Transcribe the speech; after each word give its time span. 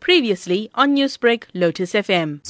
Previously 0.00 0.70
on 0.74 0.96
Newsbreak, 0.96 1.44
Lotus 1.54 1.92
FM. 1.92 2.40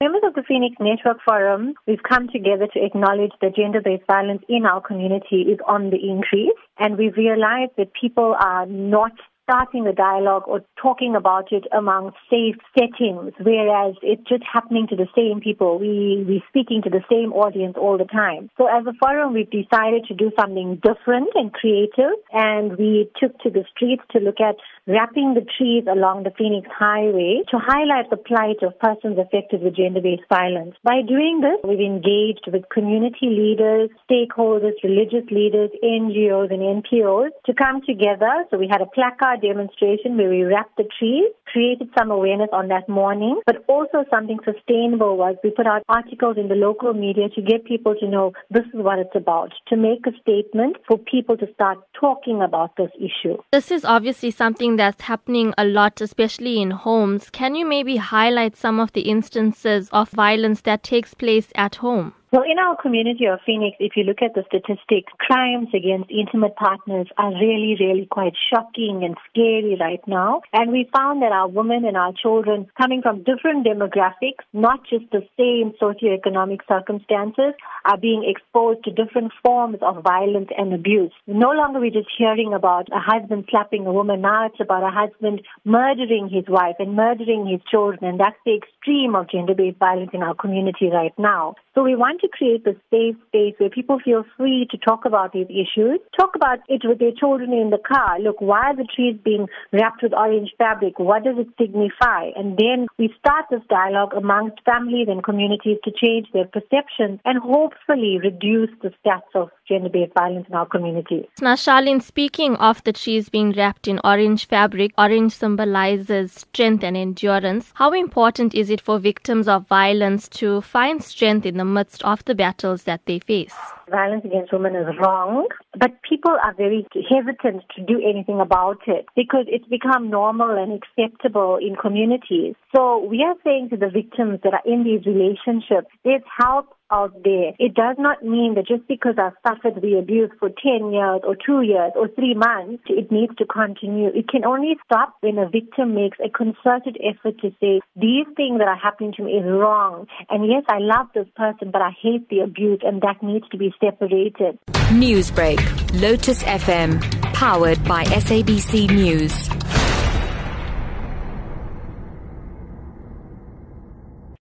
Members 0.00 0.22
of 0.24 0.34
the 0.34 0.42
Phoenix 0.46 0.76
Network 0.80 1.18
Forum, 1.24 1.74
we've 1.86 2.02
come 2.02 2.28
together 2.28 2.66
to 2.74 2.84
acknowledge 2.84 3.32
that 3.40 3.56
gender-based 3.56 4.04
violence 4.06 4.42
in 4.48 4.66
our 4.66 4.80
community 4.80 5.42
is 5.42 5.58
on 5.66 5.90
the 5.90 5.98
increase, 6.10 6.58
and 6.78 6.98
we've 6.98 7.16
realized 7.16 7.72
that 7.76 7.92
people 7.98 8.36
are 8.38 8.66
not 8.66 9.12
starting 9.42 9.84
the 9.84 9.92
dialogue 9.92 10.44
or 10.46 10.62
talking 10.80 11.14
about 11.16 11.52
it 11.52 11.64
among 11.76 12.12
safe 12.30 12.56
settings, 12.78 13.32
whereas 13.40 13.94
it's 14.02 14.22
just 14.28 14.44
happening 14.50 14.86
to 14.88 14.96
the 14.96 15.08
same 15.16 15.40
people. 15.40 15.78
We, 15.78 16.24
we're 16.26 16.46
speaking 16.48 16.82
to 16.82 16.90
the 16.90 17.02
same 17.10 17.32
audience 17.32 17.74
all 17.78 17.98
the 17.98 18.04
time. 18.04 18.50
So 18.56 18.66
as 18.66 18.86
a 18.86 18.94
forum, 19.00 19.34
we've 19.34 19.50
decided 19.50 20.04
to 20.08 20.14
do 20.14 20.30
something 20.38 20.80
different 20.82 21.30
and 21.34 21.52
creative, 21.52 22.16
and 22.32 22.76
we 22.78 23.10
took 23.20 23.38
to 23.40 23.50
the 23.50 23.64
streets 23.74 24.02
to 24.12 24.18
look 24.18 24.40
at 24.40 24.56
wrapping 24.86 25.34
the 25.34 25.46
trees 25.58 25.84
along 25.90 26.24
the 26.24 26.34
Phoenix 26.36 26.68
Highway 26.70 27.42
to 27.50 27.58
highlight 27.58 28.10
the 28.10 28.16
plight 28.16 28.62
of 28.62 28.78
persons 28.78 29.18
affected 29.18 29.62
with 29.62 29.76
gender-based 29.76 30.26
violence. 30.28 30.74
By 30.82 31.02
doing 31.06 31.40
this, 31.40 31.58
we've 31.64 31.80
engaged 31.80 32.46
with 32.46 32.68
community 32.72 33.30
leaders, 33.30 33.90
stakeholders, 34.10 34.74
religious 34.82 35.26
leaders, 35.30 35.70
NGOs, 35.82 36.52
and 36.52 36.82
NPOs 36.82 37.30
to 37.46 37.54
come 37.54 37.80
together. 37.86 38.44
So 38.50 38.58
we 38.58 38.68
had 38.68 38.80
a 38.80 38.86
placard 38.86 39.31
demonstration 39.40 40.16
where 40.16 40.28
we 40.28 40.42
wrapped 40.42 40.76
the 40.76 40.88
trees, 40.98 41.30
created 41.46 41.88
some 41.98 42.10
awareness 42.10 42.48
on 42.52 42.68
that 42.68 42.88
morning, 42.88 43.40
but 43.46 43.64
also 43.68 44.04
something 44.10 44.38
sustainable 44.44 45.16
was 45.16 45.36
we 45.44 45.50
put 45.50 45.66
out 45.66 45.82
articles 45.88 46.36
in 46.38 46.48
the 46.48 46.54
local 46.54 46.94
media 46.94 47.28
to 47.34 47.42
get 47.42 47.64
people 47.64 47.94
to 48.00 48.08
know 48.08 48.32
this 48.50 48.64
is 48.66 48.80
what 48.80 48.98
it's 48.98 49.14
about, 49.14 49.52
to 49.68 49.76
make 49.76 50.06
a 50.06 50.12
statement 50.20 50.76
for 50.86 50.98
people 50.98 51.36
to 51.36 51.46
start 51.54 51.78
talking 51.98 52.42
about 52.42 52.76
this 52.76 52.90
issue. 52.96 53.36
This 53.52 53.70
is 53.70 53.84
obviously 53.84 54.30
something 54.30 54.76
that's 54.76 55.02
happening 55.02 55.52
a 55.58 55.64
lot, 55.64 56.00
especially 56.00 56.60
in 56.60 56.70
homes. 56.70 57.30
Can 57.30 57.54
you 57.54 57.66
maybe 57.66 57.96
highlight 57.96 58.56
some 58.56 58.80
of 58.80 58.92
the 58.92 59.02
instances 59.02 59.88
of 59.92 60.10
violence 60.10 60.62
that 60.62 60.82
takes 60.82 61.14
place 61.14 61.48
at 61.54 61.76
home? 61.76 62.14
Well, 62.32 62.44
in 62.50 62.58
our 62.58 62.80
community 62.80 63.26
of 63.26 63.40
Phoenix, 63.44 63.76
if 63.78 63.92
you 63.94 64.04
look 64.04 64.22
at 64.22 64.32
the 64.32 64.42
statistics, 64.48 65.12
crimes 65.18 65.68
against 65.74 66.10
intimate 66.10 66.56
partners 66.56 67.06
are 67.18 67.30
really, 67.30 67.76
really 67.78 68.08
quite 68.10 68.32
shocking 68.48 69.02
and 69.04 69.18
scary 69.28 69.76
right 69.78 70.00
now. 70.06 70.40
And 70.54 70.72
we 70.72 70.88
found 70.96 71.20
that 71.20 71.30
our 71.30 71.46
women 71.46 71.84
and 71.84 71.94
our 71.94 72.14
children 72.14 72.68
coming 72.80 73.02
from 73.02 73.22
different 73.22 73.66
demographics, 73.66 74.48
not 74.54 74.80
just 74.88 75.04
the 75.12 75.28
same 75.36 75.74
socioeconomic 75.76 76.60
circumstances, 76.66 77.52
are 77.84 77.98
being 77.98 78.24
exposed 78.24 78.82
to 78.84 78.92
different 78.92 79.32
forms 79.44 79.76
of 79.82 80.02
violence 80.02 80.48
and 80.56 80.72
abuse. 80.72 81.12
No 81.26 81.50
longer 81.50 81.80
are 81.80 81.82
we 81.82 81.90
just 81.90 82.08
hearing 82.16 82.54
about 82.54 82.88
a 82.92 82.98
husband 82.98 83.44
slapping 83.50 83.86
a 83.86 83.92
woman. 83.92 84.22
Now 84.22 84.46
it's 84.46 84.58
about 84.58 84.84
a 84.84 84.90
husband 84.90 85.42
murdering 85.66 86.30
his 86.32 86.44
wife 86.48 86.76
and 86.78 86.96
murdering 86.96 87.46
his 87.46 87.60
children. 87.70 88.04
And 88.04 88.18
that's 88.18 88.40
the 88.46 88.56
extreme 88.56 89.14
of 89.14 89.28
gender-based 89.28 89.78
violence 89.78 90.12
in 90.14 90.22
our 90.22 90.34
community 90.34 90.88
right 90.90 91.12
now. 91.18 91.56
So 91.74 91.82
we 91.82 91.94
want 91.94 92.21
to 92.22 92.28
create 92.28 92.66
a 92.66 92.74
safe 92.90 93.16
space 93.28 93.54
where 93.58 93.70
people 93.70 93.98
feel 94.02 94.24
free 94.36 94.66
to 94.70 94.78
talk 94.78 95.04
about 95.04 95.32
these 95.32 95.50
issues, 95.50 96.00
talk 96.18 96.34
about 96.34 96.60
it 96.68 96.82
with 96.84 96.98
their 96.98 97.12
children 97.12 97.52
in 97.52 97.70
the 97.70 97.78
car. 97.78 98.18
Look, 98.20 98.40
why 98.40 98.70
are 98.70 98.76
the 98.76 98.88
trees 98.94 99.16
being 99.22 99.46
wrapped 99.72 100.02
with 100.02 100.14
orange 100.14 100.50
fabric? 100.56 100.98
What 100.98 101.24
does 101.24 101.36
it 101.38 101.48
signify? 101.60 102.30
And 102.36 102.56
then 102.56 102.86
we 102.98 103.12
start 103.18 103.46
this 103.50 103.60
dialogue 103.68 104.14
amongst 104.16 104.64
families 104.64 105.08
and 105.08 105.22
communities 105.22 105.78
to 105.84 105.90
change 105.90 106.28
their 106.32 106.46
perceptions 106.46 107.20
and 107.24 107.38
hopefully 107.38 108.18
reduce 108.22 108.70
the 108.82 108.92
stats 109.04 109.34
of 109.34 109.50
gender-based 109.68 110.12
violence 110.16 110.46
in 110.48 110.54
our 110.54 110.66
community. 110.66 111.28
Now, 111.40 111.54
Sharleen, 111.54 112.02
speaking 112.02 112.56
of 112.56 112.82
the 112.84 112.92
trees 112.92 113.28
being 113.28 113.52
wrapped 113.52 113.88
in 113.88 114.00
orange 114.04 114.46
fabric, 114.46 114.92
orange 114.96 115.32
symbolizes 115.32 116.32
strength 116.32 116.84
and 116.84 116.96
endurance. 116.96 117.72
How 117.74 117.92
important 117.92 118.54
is 118.54 118.70
it 118.70 118.80
for 118.80 118.98
victims 118.98 119.48
of 119.48 119.66
violence 119.66 120.28
to 120.28 120.60
find 120.60 121.02
strength 121.02 121.46
in 121.46 121.56
the 121.56 121.64
midst 121.64 122.02
of 122.04 122.11
the 122.24 122.34
battles 122.34 122.84
that 122.84 123.00
they 123.06 123.18
face? 123.18 123.54
Violence 123.90 124.24
against 124.24 124.52
women 124.52 124.76
is 124.76 124.86
wrong, 125.00 125.46
but 125.78 125.90
people 126.08 126.36
are 126.42 126.54
very 126.54 126.86
hesitant 127.10 127.62
to 127.76 127.82
do 127.82 128.00
anything 128.00 128.40
about 128.40 128.78
it 128.86 129.06
because 129.16 129.46
it's 129.48 129.66
become 129.68 130.10
normal 130.10 130.50
and 130.50 130.72
acceptable 130.72 131.56
in 131.56 131.76
communities. 131.76 132.54
So 132.74 133.04
we 133.04 133.22
are 133.22 133.34
saying 133.44 133.70
to 133.70 133.76
the 133.76 133.90
victims 133.90 134.40
that 134.44 134.54
are 134.54 134.62
in 134.64 134.84
these 134.84 135.04
relationships, 135.06 135.88
there's 136.04 136.22
help 136.38 136.76
out 136.92 137.14
there. 137.24 137.52
It 137.58 137.74
does 137.74 137.96
not 137.98 138.22
mean 138.22 138.54
that 138.56 138.66
just 138.66 138.86
because 138.86 139.14
I've 139.18 139.32
suffered 139.46 139.80
the 139.80 139.98
abuse 139.98 140.30
for 140.38 140.50
10 140.50 140.92
years 140.92 141.20
or 141.24 141.34
2 141.34 141.62
years 141.62 141.92
or 141.96 142.08
3 142.08 142.34
months, 142.34 142.82
it 142.88 143.10
needs 143.10 143.34
to 143.36 143.46
continue. 143.46 144.08
It 144.08 144.28
can 144.28 144.44
only 144.44 144.76
stop 144.84 145.16
when 145.20 145.38
a 145.38 145.48
victim 145.48 145.94
makes 145.94 146.18
a 146.24 146.28
concerted 146.28 146.98
effort 147.02 147.40
to 147.40 147.50
say, 147.60 147.80
these 147.96 148.26
things 148.36 148.58
that 148.58 148.68
are 148.68 148.76
happening 148.76 149.12
to 149.16 149.22
me 149.24 149.32
is 149.32 149.46
wrong. 149.46 150.06
And 150.28 150.46
yes, 150.46 150.64
I 150.68 150.78
love 150.78 151.06
this 151.14 151.28
person, 151.36 151.70
but 151.70 151.82
I 151.82 151.90
hate 152.00 152.28
the 152.28 152.40
abuse 152.40 152.80
and 152.82 153.00
that 153.02 153.22
needs 153.22 153.48
to 153.50 153.56
be 153.56 153.74
separated. 153.80 154.58
Newsbreak, 154.92 155.60
Lotus 156.00 156.42
FM, 156.42 157.00
powered 157.32 157.82
by 157.84 158.04
SABC 158.04 158.90
News. 158.90 159.51